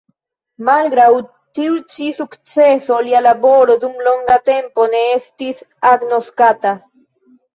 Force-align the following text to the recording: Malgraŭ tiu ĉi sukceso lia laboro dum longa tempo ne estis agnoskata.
Malgraŭ 0.67 1.09
tiu 1.57 1.75
ĉi 1.95 2.07
sukceso 2.19 2.97
lia 3.09 3.21
laboro 3.27 3.75
dum 3.83 4.01
longa 4.07 4.37
tempo 4.49 4.87
ne 4.95 5.03
estis 5.19 5.61
agnoskata. 5.93 6.73